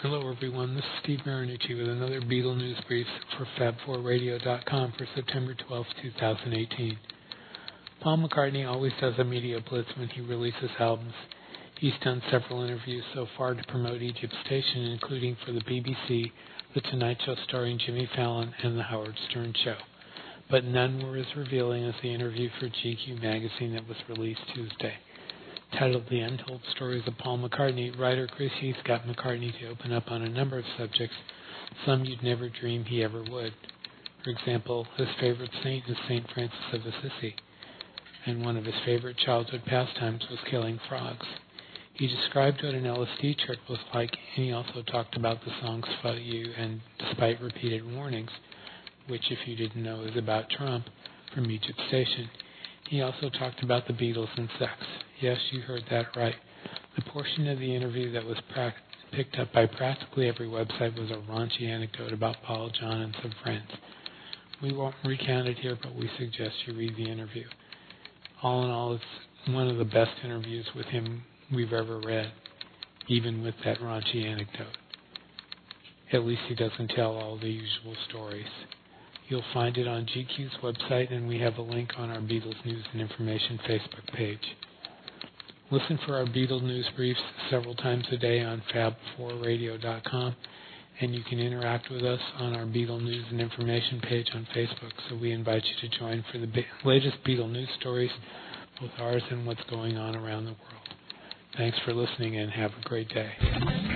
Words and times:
This 0.00 0.12
is 0.12 0.84
Steve 1.02 1.18
Marinucci 1.26 1.76
with 1.76 1.88
another 1.88 2.20
Beatle 2.20 2.56
News 2.56 2.78
Brief 2.86 3.08
for 3.36 3.48
Fab4Radio.com 3.58 4.92
for 4.96 5.08
September 5.16 5.56
12, 5.66 5.86
2018. 6.02 6.98
Paul 8.00 8.18
McCartney 8.18 8.64
always 8.64 8.92
does 9.00 9.14
a 9.18 9.24
media 9.24 9.58
blitz 9.68 9.88
when 9.96 10.06
he 10.08 10.20
releases 10.20 10.70
albums. 10.78 11.14
He's 11.80 11.94
done 12.04 12.22
several 12.30 12.62
interviews 12.62 13.02
so 13.12 13.26
far 13.36 13.54
to 13.54 13.62
promote 13.64 14.00
Egypt 14.00 14.32
Station, 14.46 14.82
including 14.84 15.36
for 15.44 15.50
the 15.50 15.62
BBC, 15.62 16.30
The 16.76 16.80
Tonight 16.82 17.18
Show 17.26 17.34
starring 17.48 17.80
Jimmy 17.84 18.08
Fallon, 18.14 18.54
and 18.62 18.78
The 18.78 18.84
Howard 18.84 19.16
Stern 19.28 19.52
Show. 19.64 19.78
But 20.48 20.62
none 20.62 21.04
were 21.04 21.16
as 21.16 21.26
revealing 21.36 21.82
as 21.84 21.94
the 22.02 22.14
interview 22.14 22.50
for 22.60 22.68
GQ 22.68 23.20
magazine 23.20 23.72
that 23.72 23.88
was 23.88 23.96
released 24.08 24.42
Tuesday. 24.54 24.94
Titled 25.72 26.04
The 26.08 26.20
Untold 26.20 26.62
Stories 26.74 27.06
of 27.06 27.18
Paul 27.18 27.38
McCartney, 27.38 27.96
writer 27.96 28.26
Chris 28.26 28.50
Heath 28.58 28.76
got 28.84 29.06
McCartney 29.06 29.56
to 29.60 29.68
open 29.68 29.92
up 29.92 30.10
on 30.10 30.22
a 30.22 30.28
number 30.28 30.58
of 30.58 30.64
subjects, 30.78 31.14
some 31.84 32.04
you'd 32.04 32.22
never 32.22 32.48
dream 32.48 32.84
he 32.84 33.04
ever 33.04 33.22
would. 33.22 33.52
For 34.24 34.30
example, 34.30 34.86
his 34.96 35.08
favorite 35.20 35.50
saint 35.62 35.84
is 35.86 35.96
St. 36.08 36.26
Francis 36.32 36.58
of 36.72 36.80
Assisi, 36.80 37.36
and 38.24 38.44
one 38.44 38.56
of 38.56 38.64
his 38.64 38.74
favorite 38.86 39.18
childhood 39.18 39.62
pastimes 39.66 40.24
was 40.30 40.40
killing 40.50 40.80
frogs. 40.88 41.26
He 41.92 42.08
described 42.08 42.62
what 42.62 42.74
an 42.74 42.84
LSD 42.84 43.38
trip 43.38 43.58
was 43.68 43.78
like, 43.94 44.16
and 44.36 44.46
he 44.46 44.52
also 44.52 44.82
talked 44.82 45.16
about 45.16 45.44
the 45.44 45.52
songs 45.60 45.84
Fuck 46.02 46.16
You 46.18 46.50
and 46.56 46.80
Despite 46.98 47.42
Repeated 47.42 47.94
Warnings, 47.94 48.30
which, 49.06 49.30
if 49.30 49.46
you 49.46 49.54
didn't 49.54 49.82
know, 49.82 50.00
is 50.00 50.16
about 50.16 50.50
Trump 50.50 50.86
from 51.34 51.50
Egypt 51.50 51.80
Station. 51.88 52.30
He 52.88 53.02
also 53.02 53.28
talked 53.28 53.62
about 53.62 53.86
the 53.86 53.92
Beatles 53.92 54.30
and 54.36 54.48
sex. 54.58 54.72
Yes, 55.20 55.38
you 55.50 55.60
heard 55.62 55.82
that 55.90 56.16
right. 56.16 56.36
The 56.94 57.02
portion 57.10 57.48
of 57.48 57.58
the 57.58 57.74
interview 57.74 58.12
that 58.12 58.24
was 58.24 58.36
picked 59.12 59.36
up 59.36 59.52
by 59.52 59.66
practically 59.66 60.28
every 60.28 60.46
website 60.46 60.96
was 60.96 61.10
a 61.10 61.20
raunchy 61.28 61.62
anecdote 61.62 62.12
about 62.12 62.36
Paul, 62.46 62.70
John, 62.70 63.00
and 63.00 63.16
some 63.20 63.34
friends. 63.42 63.66
We 64.62 64.72
won't 64.72 64.94
recount 65.04 65.48
it 65.48 65.58
here, 65.58 65.76
but 65.82 65.94
we 65.96 66.08
suggest 66.18 66.54
you 66.66 66.74
read 66.74 66.94
the 66.96 67.10
interview. 67.10 67.46
All 68.44 68.64
in 68.64 68.70
all, 68.70 68.94
it's 68.94 69.04
one 69.48 69.66
of 69.66 69.78
the 69.78 69.84
best 69.84 70.12
interviews 70.22 70.66
with 70.76 70.86
him 70.86 71.22
we've 71.52 71.72
ever 71.72 71.98
read, 71.98 72.30
even 73.08 73.42
with 73.42 73.54
that 73.64 73.80
raunchy 73.80 74.24
anecdote. 74.24 74.76
At 76.12 76.24
least 76.24 76.42
he 76.48 76.54
doesn't 76.54 76.92
tell 76.94 77.16
all 77.16 77.36
the 77.38 77.48
usual 77.48 77.96
stories. 78.08 78.46
You'll 79.28 79.42
find 79.52 79.76
it 79.76 79.88
on 79.88 80.06
GQ's 80.06 80.56
website, 80.62 81.12
and 81.12 81.26
we 81.26 81.40
have 81.40 81.58
a 81.58 81.62
link 81.62 81.90
on 81.98 82.10
our 82.10 82.20
Beatles 82.20 82.64
News 82.64 82.84
and 82.92 83.00
Information 83.00 83.58
Facebook 83.68 84.14
page. 84.14 84.56
Listen 85.70 85.98
for 86.06 86.16
our 86.16 86.24
Beatles 86.24 86.62
News 86.62 86.86
briefs 86.96 87.20
several 87.50 87.74
times 87.74 88.06
a 88.10 88.16
day 88.16 88.40
on 88.40 88.62
fab4radio.com, 88.74 90.34
and 91.00 91.14
you 91.14 91.22
can 91.22 91.38
interact 91.38 91.90
with 91.90 92.04
us 92.04 92.20
on 92.38 92.54
our 92.54 92.64
Beatles 92.64 93.02
News 93.02 93.26
and 93.30 93.38
Information 93.38 94.00
page 94.00 94.30
on 94.34 94.48
Facebook. 94.56 94.92
So 95.10 95.16
we 95.16 95.30
invite 95.30 95.62
you 95.66 95.88
to 95.88 95.98
join 95.98 96.24
for 96.32 96.38
the 96.38 96.48
latest 96.86 97.18
Beatles 97.22 97.52
news 97.52 97.68
stories, 97.78 98.10
both 98.80 98.92
ours 98.98 99.22
and 99.30 99.46
what's 99.46 99.62
going 99.68 99.98
on 99.98 100.16
around 100.16 100.46
the 100.46 100.52
world. 100.52 100.88
Thanks 101.58 101.76
for 101.84 101.92
listening, 101.92 102.38
and 102.38 102.50
have 102.50 102.70
a 102.70 102.88
great 102.88 103.10
day. 103.10 103.87